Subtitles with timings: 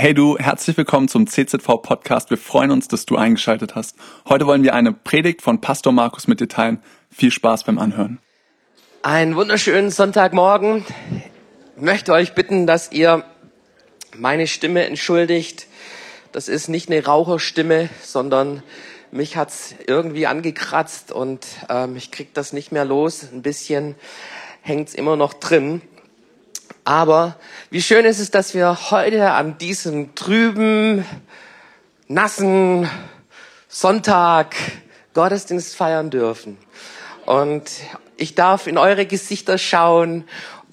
[0.00, 2.30] Hey du, herzlich willkommen zum CZV Podcast.
[2.30, 3.96] Wir freuen uns, dass du eingeschaltet hast.
[4.26, 6.82] Heute wollen wir eine Predigt von Pastor Markus mit dir teilen.
[7.10, 8.18] Viel Spaß beim Anhören.
[9.02, 10.86] Einen wunderschönen Sonntagmorgen.
[11.76, 13.26] Ich möchte euch bitten, dass ihr
[14.16, 15.66] meine Stimme entschuldigt.
[16.32, 18.62] Das ist nicht eine Raucherstimme, sondern
[19.10, 23.28] mich hat's irgendwie angekratzt und ähm, ich krieg das nicht mehr los.
[23.30, 23.96] Ein bisschen
[24.62, 25.82] hängt's immer noch drin.
[26.84, 27.36] Aber
[27.70, 31.04] wie schön ist es, dass wir heute an diesem trüben,
[32.08, 32.88] nassen
[33.68, 34.56] Sonntag
[35.14, 36.56] Gottesdienst feiern dürfen.
[37.26, 37.70] Und
[38.16, 40.24] ich darf in eure Gesichter schauen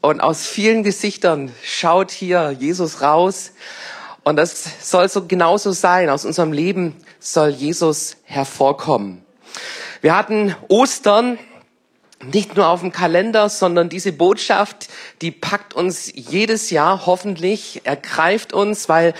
[0.02, 3.52] und aus vielen Gesichtern schaut hier Jesus raus.
[4.24, 6.10] Und das soll so genauso sein.
[6.10, 9.24] Aus unserem Leben soll Jesus hervorkommen.
[10.02, 11.40] Wir hatten Ostern
[12.24, 14.90] nicht nur auf dem Kalender, sondern diese Botschaft,
[15.22, 19.14] die packt uns jedes Jahr hoffentlich, ergreift uns, weil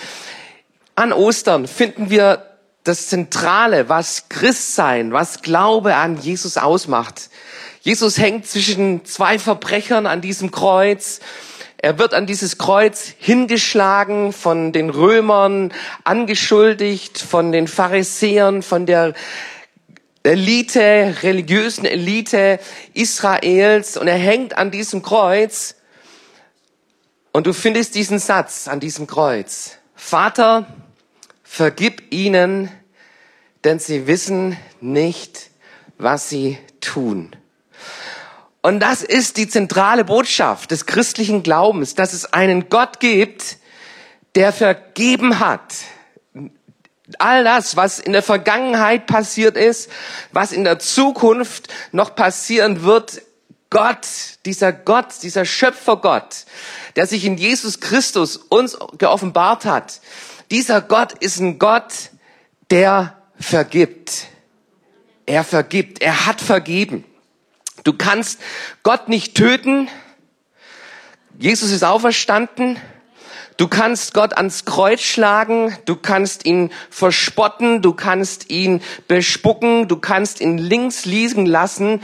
[0.94, 2.44] an Ostern finden wir
[2.84, 7.30] das Zentrale, was Christsein, was Glaube an Jesus ausmacht.
[7.82, 11.20] Jesus hängt zwischen zwei Verbrechern an diesem Kreuz.
[11.76, 15.72] Er wird an dieses Kreuz hingeschlagen, von den Römern
[16.02, 19.14] angeschuldigt, von den Pharisäern, von der
[20.28, 22.60] Elite, religiösen Elite
[22.92, 25.76] Israels und er hängt an diesem Kreuz
[27.32, 29.78] und du findest diesen Satz an diesem Kreuz.
[29.94, 30.66] Vater,
[31.42, 32.70] vergib ihnen,
[33.64, 35.48] denn sie wissen nicht,
[35.96, 37.34] was sie tun.
[38.60, 43.56] Und das ist die zentrale Botschaft des christlichen Glaubens, dass es einen Gott gibt,
[44.34, 45.74] der vergeben hat,
[47.18, 49.90] all das, was in der Vergangenheit passiert ist,
[50.32, 53.22] was in der Zukunft noch passieren wird,
[53.70, 54.06] Gott,
[54.46, 56.46] dieser Gott, dieser Schöpfergott,
[56.96, 60.00] der sich in Jesus Christus uns geoffenbart hat,
[60.50, 61.92] dieser Gott ist ein Gott,
[62.70, 64.26] der vergibt.
[65.26, 67.04] Er vergibt, er hat vergeben.
[67.84, 68.40] Du kannst
[68.82, 69.88] Gott nicht töten.
[71.38, 72.78] Jesus ist auferstanden.
[73.58, 79.96] Du kannst Gott ans Kreuz schlagen, du kannst ihn verspotten, du kannst ihn bespucken, du
[79.96, 82.00] kannst ihn links liegen lassen.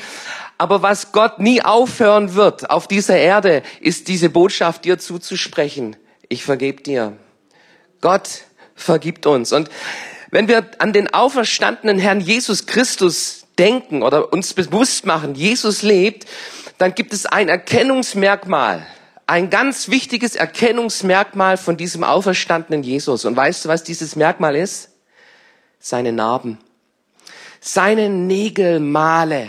[0.58, 5.94] Aber was Gott nie aufhören wird auf dieser Erde, ist diese Botschaft dir zuzusprechen.
[6.28, 7.16] Ich vergebe dir.
[8.00, 8.42] Gott
[8.74, 9.52] vergibt uns.
[9.52, 9.70] Und
[10.32, 16.26] wenn wir an den auferstandenen Herrn Jesus Christus denken oder uns bewusst machen, Jesus lebt,
[16.78, 18.84] dann gibt es ein Erkennungsmerkmal
[19.26, 23.24] ein ganz wichtiges Erkennungsmerkmal von diesem auferstandenen Jesus.
[23.24, 24.90] Und weißt du, was dieses Merkmal ist?
[25.78, 26.58] Seine Narben.
[27.60, 29.48] Seine Nägelmale.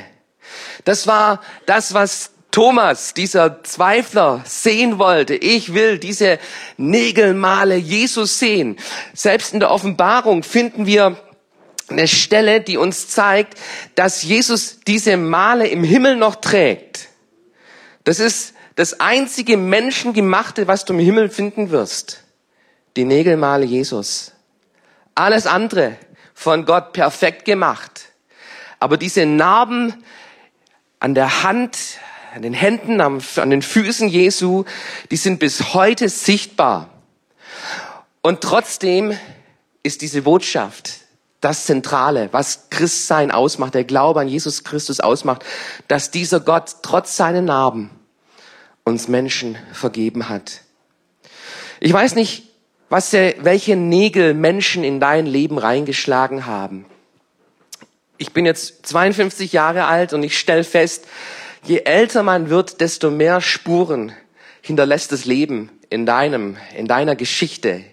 [0.86, 5.36] Das war das, was Thomas, dieser Zweifler, sehen wollte.
[5.36, 6.40] Ich will diese
[6.78, 8.78] Nägelmale Jesus sehen.
[9.14, 11.18] Selbst in der Offenbarung finden wir
[11.90, 13.60] eine Stelle, die uns zeigt,
[13.96, 17.10] dass Jesus diese Male im Himmel noch trägt.
[18.06, 22.24] Das ist das einzige Menschengemachte, was du im Himmel finden wirst.
[22.98, 24.34] Die Nägelmale Jesus.
[25.16, 25.98] Alles andere
[26.34, 28.10] von Gott perfekt gemacht.
[28.80, 29.94] Aber diese Narben
[31.00, 31.78] an der Hand,
[32.34, 34.66] an den Händen, an den Füßen Jesu,
[35.10, 36.90] die sind bis heute sichtbar.
[38.22, 39.18] Und trotzdem
[39.84, 40.96] ist diese Botschaft
[41.40, 45.46] das Zentrale, was Christsein ausmacht, der Glaube an Jesus Christus ausmacht,
[45.88, 47.92] dass dieser Gott trotz seiner Narben
[48.88, 50.62] uns Menschen vergeben hat.
[51.80, 52.44] Ich weiß nicht,
[52.88, 56.86] was welche Nägel Menschen in dein Leben reingeschlagen haben.
[58.18, 61.08] Ich bin jetzt 52 Jahre alt und ich stelle fest,
[61.64, 64.14] je älter man wird, desto mehr Spuren
[64.62, 67.84] hinterlässt das Leben in deinem, in deiner Geschichte,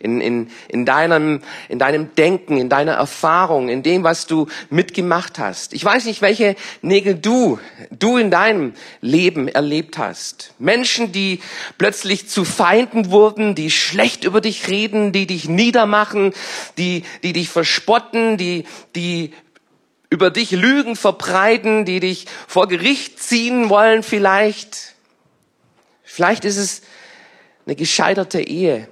[0.00, 5.38] in, in, in, deinem, in deinem Denken, in deiner Erfahrung, in dem, was du mitgemacht
[5.38, 5.72] hast.
[5.72, 7.58] Ich weiß nicht, welche Nägel du,
[7.90, 10.54] du in deinem Leben erlebt hast.
[10.58, 11.40] Menschen, die
[11.78, 16.32] plötzlich zu Feinden wurden, die schlecht über dich reden, die dich niedermachen,
[16.76, 18.64] die, die dich verspotten, die,
[18.94, 19.32] die
[20.10, 24.94] über dich Lügen verbreiten, die dich vor Gericht ziehen wollen vielleicht.
[26.02, 26.82] Vielleicht ist es
[27.68, 28.88] eine gescheiterte Ehe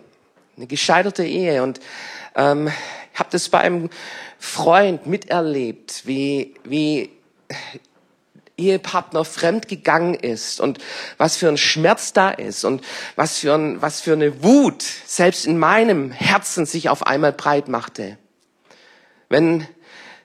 [0.56, 1.62] eine gescheiterte Ehe.
[1.62, 1.81] Und
[2.34, 2.70] ähm,
[3.12, 3.90] ich habe das bei einem
[4.38, 7.11] Freund miterlebt, wie, wie
[8.56, 10.78] Ehepartner fremd gegangen ist und
[11.19, 12.82] was für ein Schmerz da ist und
[13.14, 17.69] was für, ein, was für eine Wut selbst in meinem Herzen sich auf einmal breit
[17.69, 18.17] machte.
[19.29, 19.67] Wenn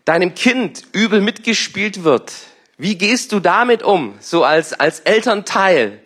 [0.06, 2.32] deinem Kind übel mitgespielt wird,
[2.78, 6.00] wie gehst du damit um, so als, als Elternteil?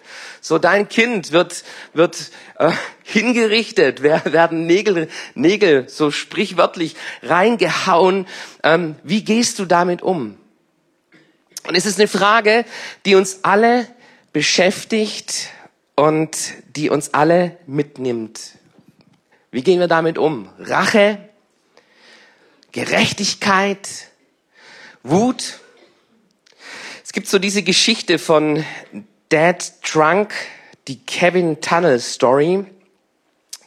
[0.45, 1.63] So dein Kind wird,
[1.93, 2.71] wird äh,
[3.03, 8.27] hingerichtet, werden Nägel, Nägel so sprichwörtlich reingehauen.
[8.61, 10.37] Ähm, wie gehst du damit um?
[11.67, 12.63] Und es ist eine Frage,
[13.07, 13.87] die uns alle
[14.33, 15.49] beschäftigt
[15.95, 16.37] und
[16.75, 18.39] die uns alle mitnimmt.
[19.49, 20.47] Wie gehen wir damit um?
[20.59, 21.27] Rache,
[22.71, 23.89] Gerechtigkeit,
[25.01, 25.59] Wut.
[27.03, 28.63] Es gibt so diese Geschichte von
[29.29, 30.33] Dad Drunk,
[30.87, 32.65] die Kevin Tunnel Story.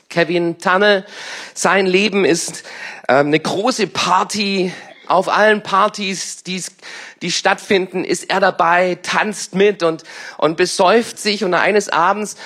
[0.09, 1.05] Kevin Tunnel,
[1.53, 2.65] sein Leben ist
[3.09, 4.73] ähm, eine große Party.
[5.07, 6.63] Auf allen Partys, die,
[7.23, 10.05] die stattfinden, ist er dabei, tanzt mit und,
[10.37, 11.45] und besäuft sich.
[11.45, 12.37] Und eines Abends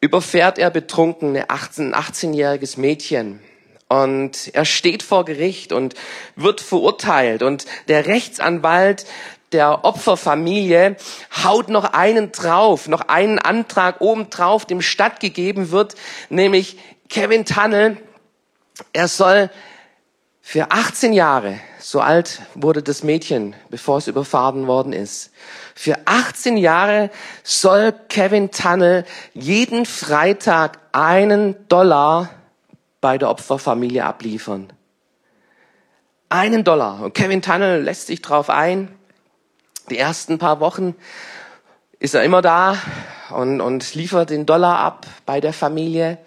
[0.00, 3.40] überfährt er betrunken ein 18, 18-jähriges Mädchen.
[3.88, 5.94] Und er steht vor Gericht und
[6.36, 7.42] wird verurteilt.
[7.42, 9.06] Und der Rechtsanwalt
[9.52, 10.96] der Opferfamilie
[11.44, 15.94] haut noch einen drauf, noch einen Antrag oben drauf, dem stattgegeben wird,
[16.28, 17.96] nämlich Kevin Tunnel.
[18.92, 19.50] Er soll
[20.40, 25.30] für 18 Jahre, so alt wurde das Mädchen, bevor es überfahren worden ist,
[25.74, 27.10] für 18 Jahre
[27.42, 32.30] soll Kevin Tunnel jeden Freitag einen Dollar
[33.00, 34.72] bei der Opferfamilie abliefern.
[36.28, 37.00] Einen Dollar.
[37.00, 38.94] Und Kevin Tunnel lässt sich drauf ein.
[39.90, 40.94] Die ersten paar Wochen
[41.98, 42.78] ist er immer da
[43.30, 46.18] und, und liefert den Dollar ab bei der Familie.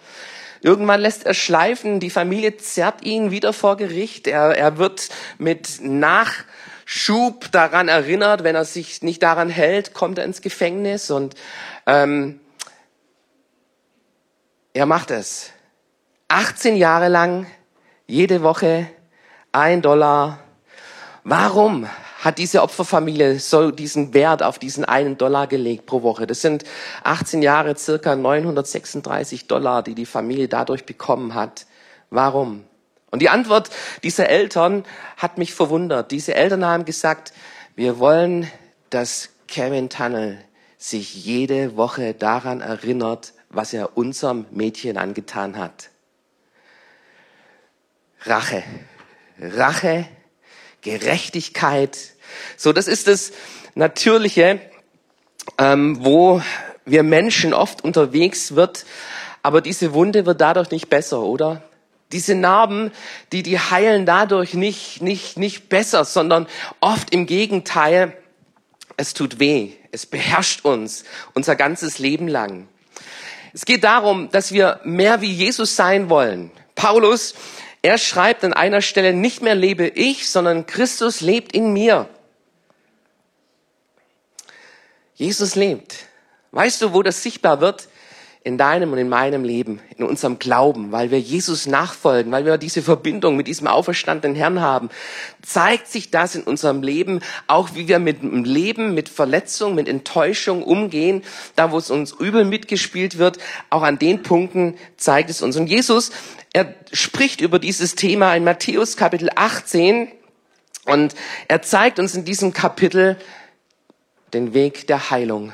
[0.61, 4.27] Irgendwann lässt er schleifen, die Familie zerrt ihn wieder vor Gericht.
[4.27, 10.25] Er, er wird mit Nachschub daran erinnert, wenn er sich nicht daran hält, kommt er
[10.25, 11.35] ins Gefängnis und
[11.85, 12.39] ähm,
[14.73, 15.51] er macht es.
[16.27, 17.45] 18 Jahre lang,
[18.07, 18.87] jede Woche
[19.51, 20.39] ein Dollar.
[21.23, 21.87] Warum
[22.23, 26.25] hat diese Opferfamilie so diesen Wert auf diesen einen Dollar gelegt pro Woche?
[26.25, 26.63] Das sind
[27.03, 31.65] 18 Jahre circa 936 Dollar, die die Familie dadurch bekommen hat.
[32.09, 32.63] Warum?
[33.11, 33.69] Und die Antwort
[34.03, 34.85] dieser Eltern
[35.17, 36.11] hat mich verwundert.
[36.11, 37.33] Diese Eltern haben gesagt,
[37.75, 38.49] wir wollen,
[38.89, 40.39] dass Kevin Tunnel
[40.77, 45.89] sich jede Woche daran erinnert, was er unserem Mädchen angetan hat.
[48.21, 48.63] Rache.
[49.39, 50.05] Rache,
[50.81, 52.12] Gerechtigkeit.
[52.57, 53.31] So, das ist das
[53.75, 54.59] Natürliche,
[55.57, 56.41] ähm, wo
[56.85, 58.85] wir Menschen oft unterwegs wird,
[59.41, 61.63] aber diese Wunde wird dadurch nicht besser, oder?
[62.11, 62.91] Diese Narben,
[63.31, 66.47] die, die heilen dadurch nicht, nicht, nicht besser, sondern
[66.79, 68.15] oft im Gegenteil,
[68.95, 71.03] es tut weh, es beherrscht uns
[71.33, 72.67] unser ganzes Leben lang.
[73.53, 76.51] Es geht darum, dass wir mehr wie Jesus sein wollen.
[76.75, 77.33] Paulus
[77.85, 82.07] er schreibt an einer Stelle, nicht mehr lebe ich, sondern Christus lebt in mir.
[85.15, 85.95] Jesus lebt.
[86.51, 87.87] Weißt du, wo das sichtbar wird?
[88.45, 92.57] In deinem und in meinem Leben, in unserem Glauben, weil wir Jesus nachfolgen, weil wir
[92.57, 94.89] diese Verbindung mit diesem auferstandenen Herrn haben,
[95.41, 99.87] zeigt sich das in unserem Leben, auch wie wir mit dem Leben, mit Verletzung, mit
[99.87, 101.23] Enttäuschung umgehen,
[101.55, 103.37] da wo es uns übel mitgespielt wird,
[103.69, 105.55] auch an den Punkten zeigt es uns.
[105.55, 106.11] Und Jesus,
[106.51, 110.11] er spricht über dieses Thema in Matthäus Kapitel 18
[110.85, 111.15] und
[111.47, 113.17] er zeigt uns in diesem Kapitel
[114.33, 115.53] den Weg der Heilung.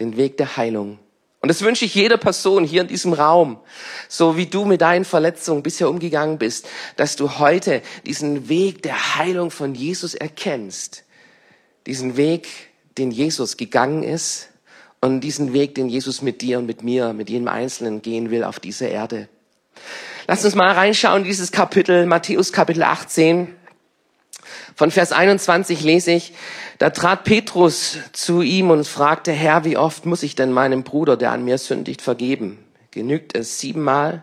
[0.00, 0.98] Den Weg der Heilung.
[1.40, 3.58] Und das wünsche ich jeder Person hier in diesem Raum,
[4.08, 9.16] so wie du mit deinen Verletzungen bisher umgegangen bist, dass du heute diesen Weg der
[9.16, 11.04] Heilung von Jesus erkennst.
[11.86, 12.48] Diesen Weg,
[12.98, 14.48] den Jesus gegangen ist
[15.00, 18.42] und diesen Weg, den Jesus mit dir und mit mir, mit jedem Einzelnen gehen will
[18.42, 19.28] auf dieser Erde.
[20.26, 23.54] Lass uns mal reinschauen, dieses Kapitel, Matthäus Kapitel 18.
[24.78, 26.32] Von Vers 21 lese ich,
[26.78, 31.16] da trat Petrus zu ihm und fragte, Herr, wie oft muss ich denn meinem Bruder,
[31.16, 32.64] der an mir sündigt, vergeben?
[32.92, 34.22] Genügt es siebenmal?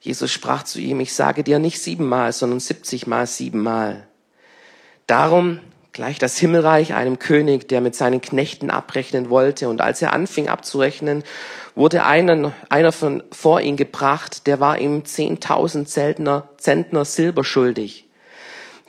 [0.00, 4.06] Jesus sprach zu ihm, ich sage dir nicht siebenmal, sondern siebzigmal siebenmal.
[5.06, 5.60] Darum
[5.92, 9.68] gleich das Himmelreich einem König, der mit seinen Knechten abrechnen wollte.
[9.68, 11.22] Und als er anfing abzurechnen,
[11.74, 18.05] wurde einer, einer von vor ihn gebracht, der war ihm zehntausend Zentner, Zentner Silber schuldig.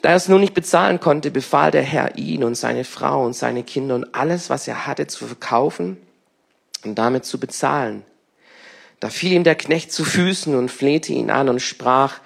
[0.02, 3.34] Da er es nun nicht bezahlen konnte, befahl der Herr ihn und seine Frau und
[3.34, 5.98] seine Kinder und alles, was er hatte, zu verkaufen
[6.86, 8.04] und damit zu bezahlen.
[9.00, 12.20] Da fiel ihm der Knecht zu Füßen und flehte ihn an und sprach,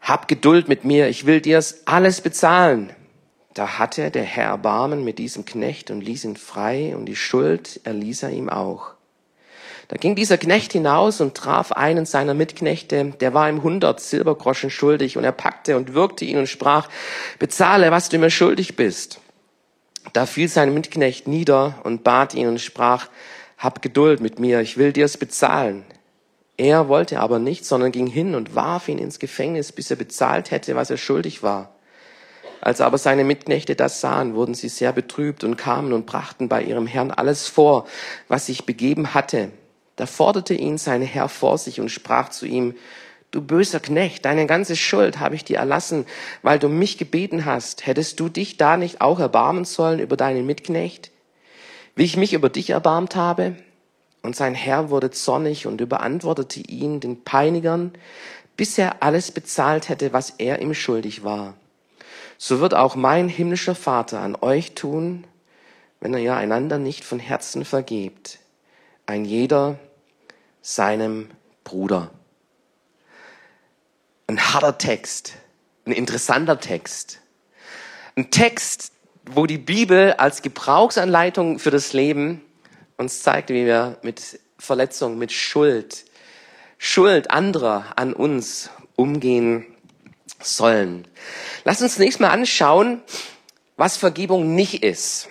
[0.00, 2.90] hab Geduld mit mir, ich will dir's alles bezahlen.
[3.54, 7.80] Da hatte der Herr Erbarmen mit diesem Knecht und ließ ihn frei und die Schuld
[7.84, 8.94] erließ er ihm auch.
[9.92, 14.70] Da ging dieser Knecht hinaus und traf einen seiner Mitknechte, der war ihm hundert Silbergroschen
[14.70, 16.88] schuldig, und er packte und würgte ihn und sprach,
[17.38, 19.20] bezahle, was du mir schuldig bist.
[20.14, 23.08] Da fiel sein Mitknecht nieder und bat ihn und sprach,
[23.58, 25.84] hab Geduld mit mir, ich will dir's bezahlen.
[26.56, 30.52] Er wollte aber nicht, sondern ging hin und warf ihn ins Gefängnis, bis er bezahlt
[30.52, 31.74] hätte, was er schuldig war.
[32.62, 36.62] Als aber seine Mitknechte das sahen, wurden sie sehr betrübt und kamen und brachten bei
[36.62, 37.86] ihrem Herrn alles vor,
[38.28, 39.50] was sich begeben hatte.
[39.96, 42.74] Da forderte ihn sein Herr vor sich und sprach zu ihm,
[43.32, 46.04] Du böser Knecht, deine ganze Schuld habe ich dir erlassen,
[46.42, 47.86] weil du mich gebeten hast.
[47.86, 51.10] Hättest du dich da nicht auch erbarmen sollen über deinen Mitknecht,
[51.96, 53.56] wie ich mich über dich erbarmt habe?
[54.20, 57.92] Und sein Herr wurde zornig und überantwortete ihn, den Peinigern,
[58.56, 61.54] bis er alles bezahlt hätte, was er ihm schuldig war.
[62.36, 65.24] So wird auch mein himmlischer Vater an euch tun,
[66.00, 68.40] wenn ihr einander nicht von Herzen vergebt.
[69.12, 69.78] Ein jeder
[70.62, 71.28] seinem
[71.64, 72.10] Bruder.
[74.26, 75.34] Ein harter Text,
[75.84, 77.20] ein interessanter Text.
[78.16, 78.90] Ein Text,
[79.26, 82.40] wo die Bibel als Gebrauchsanleitung für das Leben
[82.96, 86.06] uns zeigt, wie wir mit Verletzung, mit Schuld,
[86.78, 89.66] Schuld anderer an uns umgehen
[90.40, 91.06] sollen.
[91.64, 93.02] Lass uns zunächst mal anschauen,
[93.76, 95.28] was Vergebung nicht ist.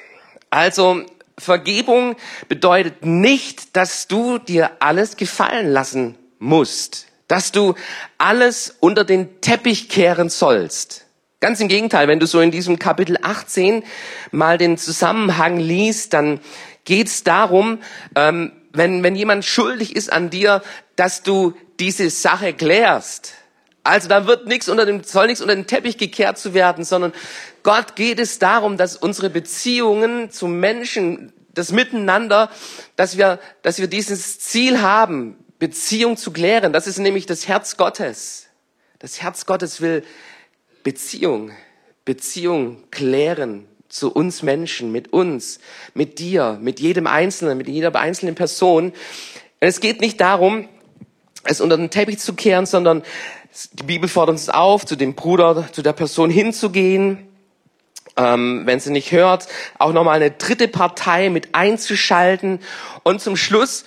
[0.52, 1.04] Also
[1.42, 2.16] Vergebung
[2.48, 7.76] bedeutet nicht, dass du dir alles gefallen lassen musst, dass du
[8.18, 11.06] alles unter den Teppich kehren sollst.
[11.40, 13.84] Ganz im Gegenteil, wenn du so in diesem Kapitel 18
[14.32, 16.40] mal den Zusammenhang liest, dann
[16.86, 17.80] geht es darum,
[18.16, 20.62] ähm, wenn, wenn jemand schuldig ist an dir,
[20.96, 23.34] dass du diese Sache klärst.
[23.84, 27.14] Also da wird nichts unter dem, soll nichts unter den Teppich gekehrt zu werden, sondern
[27.64, 32.50] Gott geht es darum, dass unsere Beziehungen zu Menschen, das Miteinander,
[32.96, 36.74] dass wir, dass wir dieses Ziel haben, Beziehung zu klären.
[36.74, 38.48] Das ist nämlich das Herz Gottes.
[39.00, 40.04] Das Herz Gottes will
[40.84, 41.52] Beziehung,
[42.06, 45.60] Beziehung klären, zu uns Menschen, mit uns,
[45.94, 48.94] mit dir, mit jedem Einzelnen, mit jeder einzelnen Person.
[49.60, 50.70] Es geht nicht darum,
[51.44, 53.04] es unter den Teppich zu kehren, sondern
[53.74, 57.28] die Bibel fordert uns auf, zu dem Bruder, zu der Person hinzugehen,
[58.18, 62.60] ähm, wenn sie nicht hört, auch nochmal eine dritte Partei mit einzuschalten
[63.04, 63.86] und zum Schluss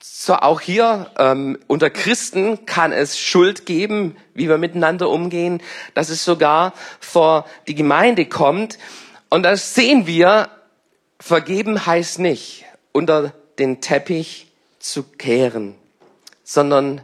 [0.00, 5.62] so auch hier ähm, unter Christen kann es Schuld geben, wie wir miteinander umgehen,
[5.94, 8.78] dass es sogar vor die Gemeinde kommt.
[9.30, 10.50] Und das sehen wir,
[11.18, 15.76] vergeben heißt nicht, unter den Teppich zu kehren,
[16.48, 17.02] sondern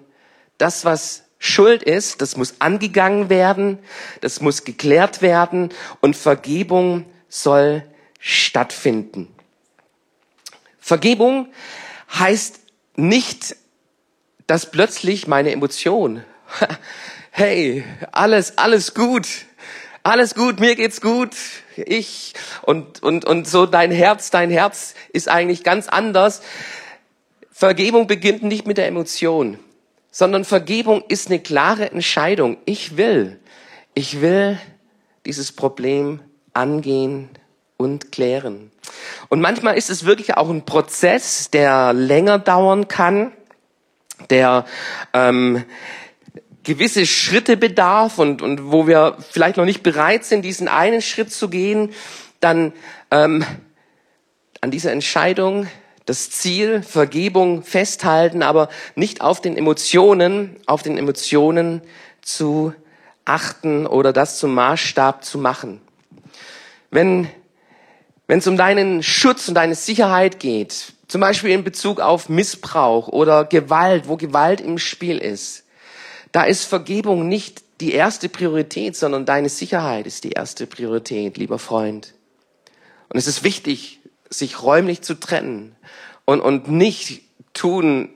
[0.56, 3.78] das, was Schuld ist, das muss angegangen werden,
[4.22, 5.68] das muss geklärt werden
[6.00, 7.84] und Vergebung soll
[8.18, 9.28] stattfinden.
[10.80, 11.48] Vergebung
[12.14, 12.60] heißt
[12.96, 13.56] nicht,
[14.46, 16.24] dass plötzlich meine Emotion,
[17.30, 19.28] hey, alles, alles gut,
[20.02, 21.36] alles gut, mir geht's gut,
[21.76, 22.32] ich
[22.62, 26.40] und, und, und so dein Herz, dein Herz ist eigentlich ganz anders.
[27.56, 29.60] Vergebung beginnt nicht mit der Emotion,
[30.10, 32.56] sondern Vergebung ist eine klare Entscheidung.
[32.64, 33.38] Ich will,
[33.94, 34.58] ich will
[35.24, 36.18] dieses Problem
[36.52, 37.28] angehen
[37.76, 38.72] und klären.
[39.28, 43.30] Und manchmal ist es wirklich auch ein Prozess, der länger dauern kann,
[44.30, 44.64] der
[45.12, 45.64] ähm,
[46.64, 51.32] gewisse Schritte bedarf und, und wo wir vielleicht noch nicht bereit sind, diesen einen Schritt
[51.32, 51.92] zu gehen,
[52.40, 52.72] dann
[53.12, 53.44] ähm,
[54.60, 55.68] an dieser Entscheidung
[56.06, 61.80] das Ziel, Vergebung festhalten, aber nicht auf den Emotionen, auf den Emotionen
[62.20, 62.74] zu
[63.24, 65.80] achten oder das zum Maßstab zu machen.
[66.90, 67.28] Wenn
[68.26, 73.08] wenn es um deinen Schutz und deine Sicherheit geht, zum Beispiel in Bezug auf Missbrauch
[73.08, 75.64] oder Gewalt, wo Gewalt im Spiel ist,
[76.32, 81.58] da ist Vergebung nicht die erste Priorität, sondern deine Sicherheit ist die erste Priorität, lieber
[81.58, 82.14] Freund.
[83.10, 84.00] Und es ist wichtig,
[84.38, 85.76] sich räumlich zu trennen
[86.24, 87.22] und, und nicht
[87.52, 88.10] tun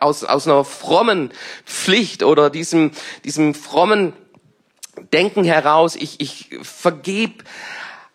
[0.00, 1.32] aus, aus einer frommen
[1.64, 2.92] Pflicht oder diesem,
[3.24, 4.12] diesem frommen
[5.12, 7.44] Denken heraus, ich, ich vergeb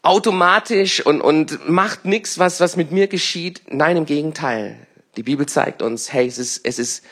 [0.02, 3.64] automatisch und, und macht nichts, was, was mit mir geschieht.
[3.68, 4.88] Nein, im Gegenteil.
[5.18, 7.04] Die Bibel zeigt uns, hey, es ist, es ist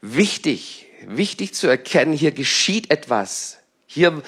[0.00, 3.58] wichtig, wichtig zu erkennen, hier geschieht etwas.
[3.86, 4.22] Hier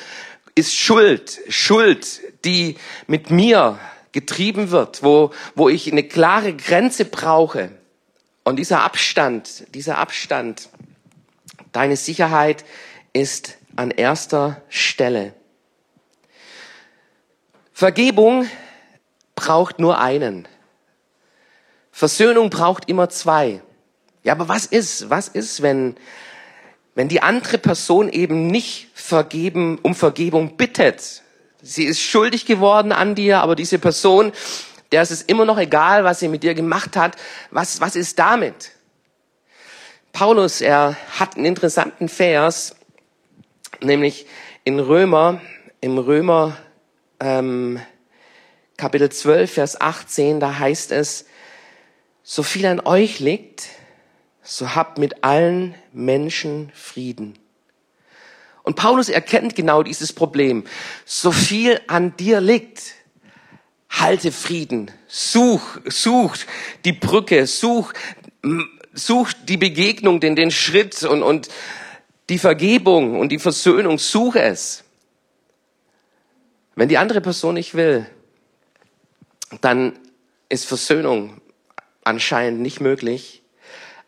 [0.55, 3.81] ist Schuld, Schuld, die mit mir
[4.19, 7.71] getrieben wird, wo, wo ich eine klare Grenze brauche.
[8.43, 10.71] Und dieser Abstand, dieser Abstand,
[11.71, 12.65] deine Sicherheit
[13.13, 15.35] ist an erster Stelle.
[17.73, 18.49] Vergebung
[19.37, 20.49] braucht nur einen.
[21.93, 23.63] Versöhnung braucht immer zwei.
[24.25, 25.95] Ja, aber was ist, was ist, wenn,
[26.97, 31.23] wenn die andere Person eben nicht vergeben, um Vergebung bittet?
[31.61, 34.33] Sie ist schuldig geworden an dir, aber diese Person
[34.93, 37.17] Der ist es immer noch egal, was er mit dir gemacht hat.
[37.50, 38.73] Was, was ist damit?
[40.12, 42.75] Paulus, er hat einen interessanten Vers,
[43.81, 44.27] nämlich
[44.65, 45.41] in Römer,
[45.81, 46.57] im Römer
[47.21, 47.81] ähm,
[48.77, 51.27] Kapitel 12, Vers 18, da heißt es,
[52.23, 53.69] so viel an euch liegt,
[54.43, 57.38] so habt mit allen Menschen Frieden.
[58.69, 60.63] Und Paulus erkennt genau dieses Problem.
[61.07, 62.97] So viel an dir liegt,
[63.89, 66.37] halte Frieden, such, such
[66.85, 67.95] die Brücke, such,
[68.93, 71.49] such die Begegnung, den, den Schritt und, und
[72.29, 74.85] die Vergebung und die Versöhnung, suche es.
[76.75, 78.05] Wenn die andere Person nicht will,
[79.63, 79.99] dann
[80.51, 81.41] ist Versöhnung
[82.05, 83.41] anscheinend nicht möglich,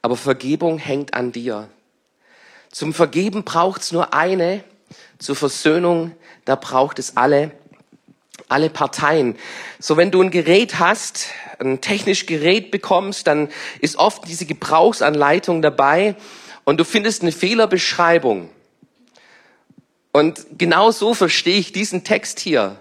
[0.02, 1.71] aber Vergebung hängt an dir.
[2.71, 4.62] Zum Vergeben braucht's nur eine,
[5.19, 6.12] zur Versöhnung,
[6.45, 7.50] da braucht es alle,
[8.49, 9.37] alle Parteien.
[9.79, 11.27] So, wenn du ein Gerät hast,
[11.59, 13.49] ein technisches Gerät bekommst, dann
[13.81, 16.15] ist oft diese Gebrauchsanleitung dabei
[16.65, 18.50] und du findest eine Fehlerbeschreibung.
[20.12, 22.77] Und genau so verstehe ich diesen Text hier.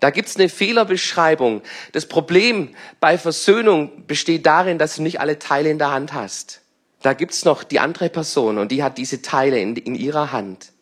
[0.00, 1.62] Da gibt's eine Fehlerbeschreibung.
[1.92, 6.59] Das Problem bei Versöhnung besteht darin, dass du nicht alle Teile in der Hand hast.
[7.02, 10.72] Da gibt's noch die andere Person und die hat diese Teile in, in ihrer Hand.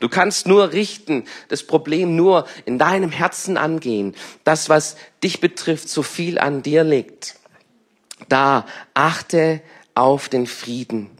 [0.00, 4.14] Du kannst nur richten, das Problem nur in deinem Herzen angehen.
[4.44, 7.36] Das, was dich betrifft, so viel an dir liegt.
[8.28, 9.62] Da achte
[9.94, 11.10] auf den Frieden.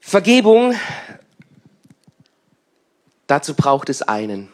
[0.00, 0.74] Vergebung,
[3.26, 4.50] dazu braucht es einen.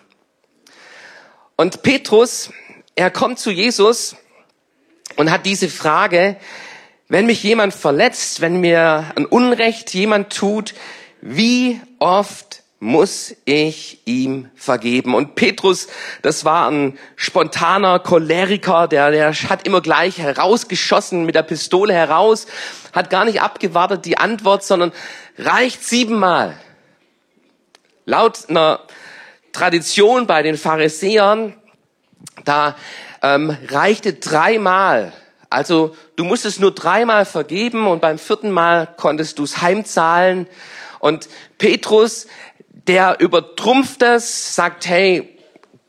[1.56, 2.50] Und Petrus,
[2.96, 4.16] er kommt zu Jesus
[5.16, 6.37] und hat diese Frage,
[7.08, 10.75] wenn mich jemand verletzt, wenn mir ein Unrecht jemand tut,
[11.20, 15.14] wie oft muss ich ihm vergeben?
[15.14, 15.88] Und Petrus,
[16.23, 22.46] das war ein spontaner Choleriker, der, der hat immer gleich herausgeschossen mit der Pistole heraus,
[22.92, 24.92] hat gar nicht abgewartet die Antwort, sondern
[25.38, 26.56] reicht siebenmal.
[28.06, 28.81] Laut einer
[29.52, 31.55] Tradition bei den Pharisäern,
[32.44, 32.76] da
[33.22, 35.12] ähm, reichte dreimal.
[35.50, 40.46] Also du musstest nur dreimal vergeben und beim vierten Mal konntest du es heimzahlen.
[41.00, 41.28] Und
[41.59, 42.26] Petrus,
[42.70, 45.30] der übertrumpft es, sagt, hey,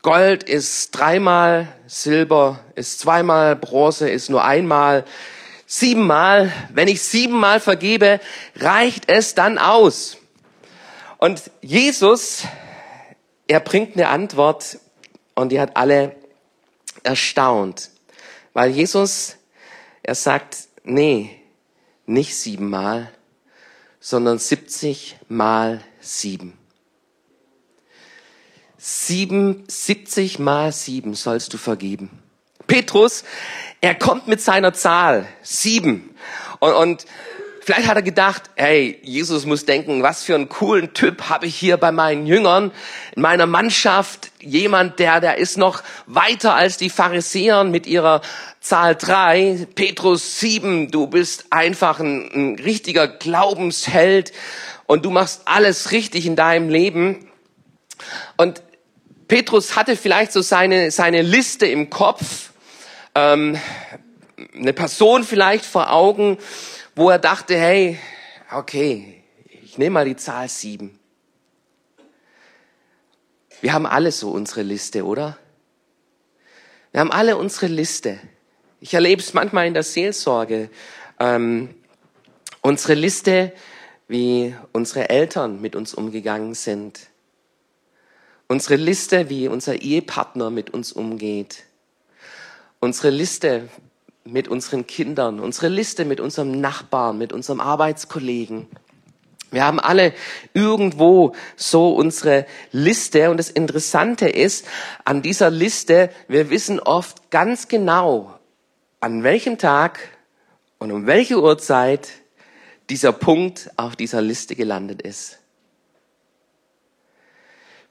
[0.02, 5.04] Gold ist dreimal, Silber ist zweimal, Bronze ist nur einmal,
[5.66, 6.52] siebenmal.
[6.72, 8.20] Wenn ich siebenmal vergebe,
[8.54, 10.18] reicht es dann aus.
[11.18, 12.44] Und Jesus,
[13.48, 14.78] er bringt eine Antwort
[15.34, 16.14] und die hat alle
[17.02, 17.90] erstaunt,
[18.52, 19.36] weil Jesus,
[20.06, 21.36] er sagt, nee,
[22.06, 23.10] nicht siebenmal,
[23.98, 26.56] sondern 70 mal sieben.
[28.78, 32.22] Sieben, 70 mal sieben sollst du vergeben.
[32.68, 33.24] Petrus,
[33.80, 36.14] er kommt mit seiner Zahl, sieben.
[36.60, 37.06] Und, und
[37.66, 41.56] Vielleicht hat er gedacht, hey, Jesus muss denken, was für einen coolen Typ habe ich
[41.56, 42.70] hier bei meinen Jüngern,
[43.16, 48.20] in meiner Mannschaft, jemand, der, der ist noch weiter als die Pharisäer mit ihrer
[48.60, 54.30] Zahl drei, Petrus sieben, du bist einfach ein, ein richtiger Glaubensheld
[54.86, 57.28] und du machst alles richtig in deinem Leben.
[58.36, 58.62] Und
[59.26, 62.50] Petrus hatte vielleicht so seine, seine Liste im Kopf,
[63.16, 63.58] ähm,
[64.54, 66.38] eine Person vielleicht vor Augen,
[66.96, 67.98] wo er dachte, hey,
[68.50, 69.22] okay,
[69.62, 70.98] ich nehme mal die Zahl sieben.
[73.60, 75.36] Wir haben alle so unsere Liste, oder?
[76.92, 78.18] Wir haben alle unsere Liste.
[78.80, 80.70] Ich erlebe es manchmal in der Seelsorge.
[81.20, 81.74] Ähm,
[82.62, 83.52] unsere Liste,
[84.08, 87.08] wie unsere Eltern mit uns umgegangen sind.
[88.48, 91.64] Unsere Liste, wie unser Ehepartner mit uns umgeht.
[92.80, 93.68] Unsere Liste,
[94.26, 98.66] mit unseren Kindern, unsere Liste mit unserem Nachbarn, mit unserem Arbeitskollegen.
[99.50, 100.12] Wir haben alle
[100.54, 104.66] irgendwo so unsere Liste und das Interessante ist,
[105.04, 108.38] an dieser Liste, wir wissen oft ganz genau,
[109.00, 110.00] an welchem Tag
[110.78, 112.08] und um welche Uhrzeit
[112.90, 115.38] dieser Punkt auf dieser Liste gelandet ist.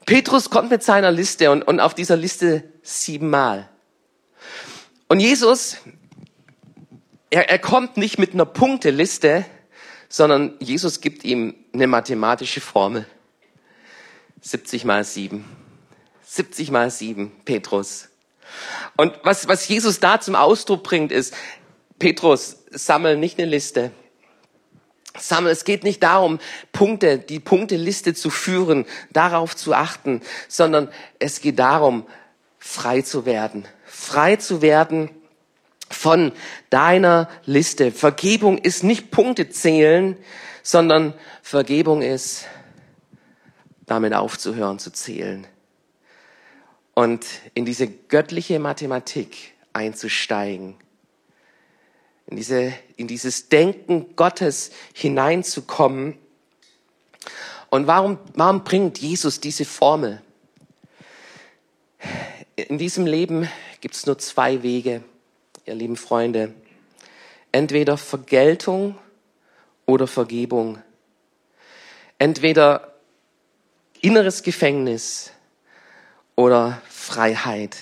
[0.04, 3.68] Petrus kommt mit seiner Liste und, und auf dieser Liste siebenmal.
[5.08, 5.78] Und Jesus,
[7.30, 9.44] er, er kommt nicht mit einer Punkteliste,
[10.08, 13.06] sondern Jesus gibt ihm eine mathematische Formel.
[14.40, 15.44] 70 mal 7.
[16.22, 18.08] 70 mal 7, Petrus.
[18.96, 21.34] Und was, was Jesus da zum Ausdruck bringt, ist,
[21.98, 23.90] Petrus, sammel nicht eine Liste.
[25.18, 26.38] Sammel, es geht nicht darum,
[26.72, 32.06] Punkte, die Punkteliste zu führen, darauf zu achten, sondern es geht darum,
[32.58, 35.10] frei zu werden, frei zu werden
[35.90, 36.32] von
[36.70, 37.92] deiner Liste.
[37.92, 40.16] Vergebung ist nicht Punkte zählen,
[40.62, 42.46] sondern Vergebung ist
[43.86, 45.46] damit aufzuhören zu zählen
[46.96, 50.76] und in diese göttliche Mathematik einzusteigen,
[52.26, 56.16] in, diese, in dieses Denken Gottes hineinzukommen.
[57.68, 60.22] Und warum, warum bringt Jesus diese Formel?
[62.56, 63.46] In diesem Leben
[63.82, 65.02] gibt es nur zwei Wege,
[65.66, 66.54] ihr lieben Freunde.
[67.50, 68.96] Entweder Vergeltung
[69.84, 70.78] oder Vergebung.
[72.18, 72.94] Entweder
[74.00, 75.32] inneres Gefängnis
[76.36, 77.76] oder Freiheit.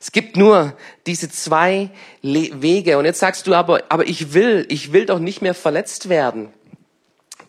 [0.00, 0.74] Es gibt nur
[1.06, 1.90] diese zwei
[2.22, 2.96] Wege.
[2.96, 6.48] Und jetzt sagst du aber, aber ich will, ich will doch nicht mehr verletzt werden.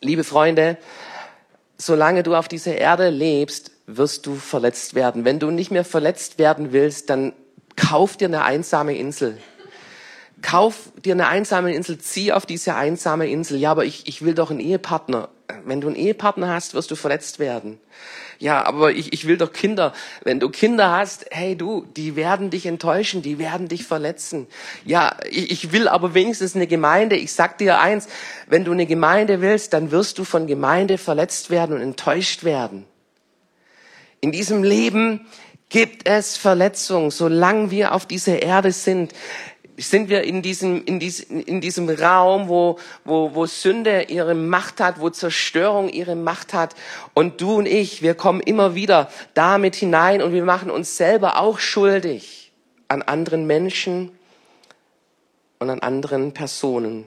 [0.01, 0.77] Liebe Freunde,
[1.77, 5.23] solange du auf dieser Erde lebst, wirst du verletzt werden.
[5.23, 7.33] Wenn du nicht mehr verletzt werden willst, dann
[7.75, 9.37] kauf dir eine einsame Insel.
[10.41, 13.59] Kauf dir eine einsame Insel, zieh auf diese einsame Insel.
[13.59, 15.29] Ja, aber ich, ich will doch einen Ehepartner.
[15.65, 17.79] Wenn du einen Ehepartner hast, wirst du verletzt werden.
[18.39, 19.93] Ja, aber ich, ich will doch Kinder.
[20.23, 24.47] Wenn du Kinder hast, hey du, die werden dich enttäuschen, die werden dich verletzen.
[24.83, 27.17] Ja, ich, ich will aber wenigstens eine Gemeinde.
[27.17, 28.07] Ich sag dir eins,
[28.47, 32.85] wenn du eine Gemeinde willst, dann wirst du von Gemeinde verletzt werden und enttäuscht werden.
[34.21, 35.27] In diesem Leben
[35.71, 39.13] gibt es Verletzung, solange wir auf dieser Erde sind
[39.77, 44.79] sind wir in diesem, in diesem, in diesem Raum, wo, wo, wo Sünde ihre Macht
[44.79, 46.75] hat, wo Zerstörung ihre Macht hat.
[47.15, 51.39] Und du und ich, wir kommen immer wieder damit hinein und wir machen uns selber
[51.39, 52.51] auch schuldig
[52.89, 54.11] an anderen Menschen
[55.57, 57.05] und an anderen Personen.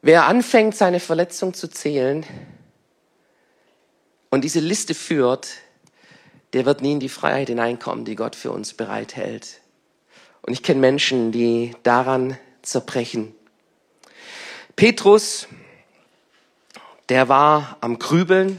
[0.00, 2.24] Wer anfängt, seine Verletzung zu zählen
[4.30, 5.48] und diese Liste führt,
[6.56, 9.60] der wird nie in die Freiheit hineinkommen, die Gott für uns bereithält.
[10.40, 13.34] Und ich kenne Menschen, die daran zerbrechen.
[14.74, 15.48] Petrus,
[17.10, 18.58] der war am Grübeln.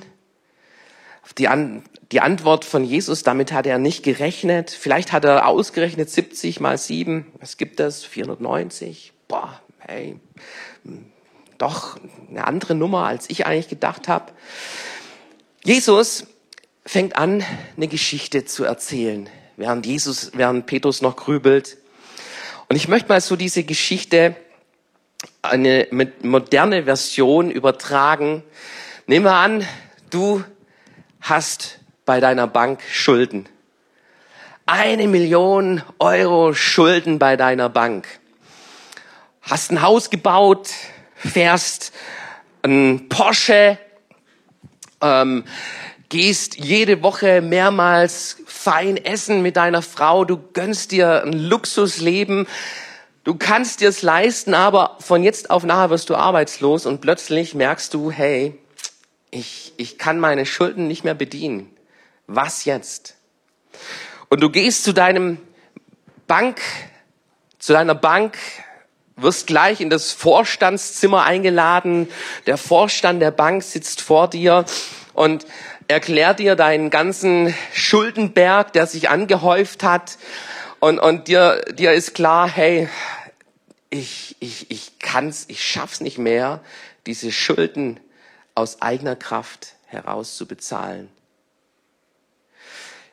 [1.39, 1.81] Die, An
[2.11, 4.69] die Antwort von Jesus, damit hat er nicht gerechnet.
[4.69, 7.25] Vielleicht hat er ausgerechnet 70 mal 7.
[7.39, 8.03] Was gibt das?
[8.03, 9.11] 490.
[9.27, 10.19] Boah, hey,
[11.57, 11.97] doch
[12.29, 14.33] eine andere Nummer, als ich eigentlich gedacht habe.
[15.63, 16.27] Jesus
[16.87, 17.43] fängt an,
[17.75, 21.77] eine Geschichte zu erzählen während Jesus, während Petrus noch grübelt.
[22.69, 24.35] Und ich möchte mal so diese Geschichte
[25.41, 25.87] eine
[26.21, 28.43] moderne Version übertragen.
[29.05, 29.67] Nehmen wir an,
[30.09, 30.43] du
[31.19, 33.49] hast bei deiner Bank Schulden.
[34.65, 38.07] Eine Million Euro Schulden bei deiner Bank.
[39.41, 40.69] Hast ein Haus gebaut,
[41.15, 41.93] fährst
[42.61, 43.77] ein Porsche,
[45.01, 45.43] ähm,
[46.09, 52.47] gehst jede Woche mehrmals fein essen mit deiner Frau, du gönnst dir ein Luxusleben,
[53.23, 57.55] du kannst dir es leisten, aber von jetzt auf nachher wirst du arbeitslos und plötzlich
[57.55, 58.57] merkst du, hey,
[59.31, 61.69] ich, ich kann meine Schulden nicht mehr bedienen.
[62.27, 63.15] Was jetzt?
[64.29, 65.37] Und du gehst zu deinem
[66.27, 66.61] Bank,
[67.59, 68.37] zu deiner Bank,
[69.15, 72.07] wirst gleich in das Vorstandszimmer eingeladen.
[72.45, 74.65] Der Vorstand der Bank sitzt vor dir
[75.13, 75.45] und
[75.87, 80.17] erklärt dir deinen ganzen Schuldenberg, der sich angehäuft hat.
[80.79, 82.89] Und, und dir, dir ist klar, hey,
[83.89, 86.61] ich, ich, ich kann's, ich schaff's nicht mehr,
[87.05, 87.99] diese Schulden
[88.53, 91.09] aus eigener Kraft heraus zu bezahlen.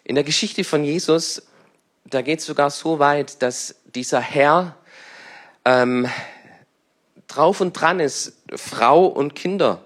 [0.02, 1.42] In der Geschichte von Jesus,
[2.04, 4.76] da geht es sogar so weit, dass dieser Herr
[5.64, 6.08] ähm,
[7.28, 9.84] drauf und dran ist, Frau und Kinder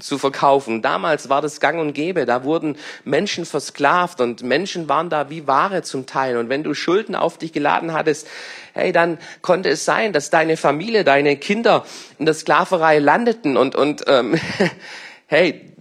[0.00, 0.82] zu verkaufen.
[0.82, 2.26] Damals war das gang und gäbe.
[2.26, 6.36] Da wurden Menschen versklavt und Menschen waren da wie Ware zum Teil.
[6.36, 8.26] Und wenn du Schulden auf dich geladen hattest,
[8.72, 11.86] hey, dann konnte es sein, dass deine Familie, deine Kinder
[12.18, 14.38] in der Sklaverei landeten und, und ähm,
[15.26, 15.72] hey,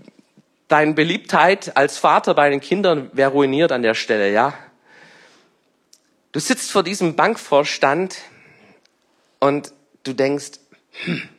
[0.67, 4.53] deine Beliebtheit als Vater bei den Kindern wäre ruiniert an der Stelle, ja.
[6.31, 8.17] Du sitzt vor diesem Bankvorstand
[9.39, 9.71] und
[10.03, 10.53] du denkst,
[11.03, 11.29] hm,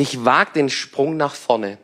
[0.00, 1.76] ich wage den Sprung nach vorne.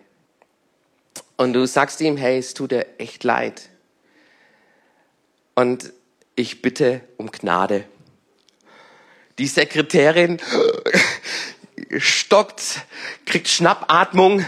[1.37, 3.69] Und du sagst ihm, hey, es tut dir echt leid.
[5.55, 5.93] Und
[6.35, 7.85] ich bitte um Gnade.
[9.39, 10.39] Die Sekretärin
[11.99, 12.87] stockt,
[13.27, 14.47] kriegt Schnappatmung,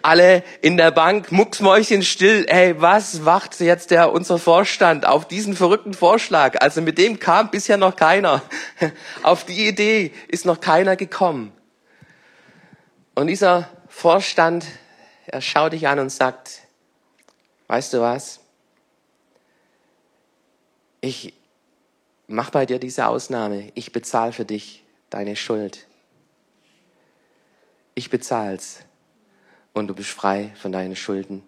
[0.00, 2.46] alle in der Bank, mucksmäuschen still.
[2.48, 6.60] Ey, was wacht jetzt der, unser Vorstand auf diesen verrückten Vorschlag?
[6.60, 8.42] Also mit dem kam bisher noch keiner.
[9.24, 11.52] Auf die Idee ist noch keiner gekommen.
[13.18, 14.64] Und dieser Vorstand,
[15.26, 16.62] er schaut dich an und sagt,
[17.66, 18.38] weißt du was?
[21.00, 21.34] ich
[22.28, 23.72] mach bei dir diese Ausnahme.
[23.74, 25.88] Ich bezahle für dich deine Schuld.
[27.96, 28.84] Ich bezahl's
[29.72, 31.42] und du bist frei von deinen Schulden.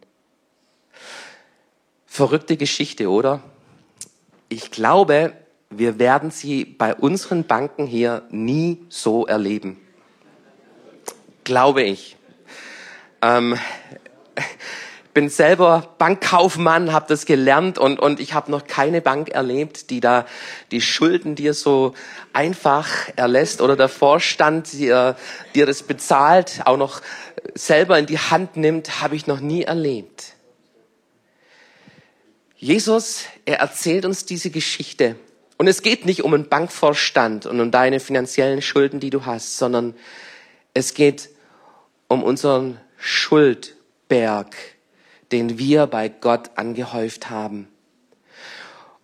[2.04, 3.44] Verrückte Geschichte, oder?
[4.48, 5.34] Ich glaube,
[5.68, 9.80] wir werden sie bei unseren Banken hier nie so erleben.
[11.50, 12.16] Glaube ich.
[13.22, 13.58] Ähm,
[15.14, 19.98] bin selber Bankkaufmann, habe das gelernt und, und ich habe noch keine Bank erlebt, die
[19.98, 20.26] da
[20.70, 21.94] die Schulden dir so
[22.32, 25.16] einfach erlässt oder der Vorstand dir,
[25.56, 27.00] dir das bezahlt, auch noch
[27.56, 30.34] selber in die Hand nimmt, habe ich noch nie erlebt.
[32.58, 35.16] Jesus, er erzählt uns diese Geschichte.
[35.58, 39.58] Und es geht nicht um einen Bankvorstand und um deine finanziellen Schulden, die du hast,
[39.58, 39.96] sondern
[40.74, 41.30] es geht
[42.10, 44.56] um unseren Schuldberg,
[45.30, 47.68] den wir bei Gott angehäuft haben.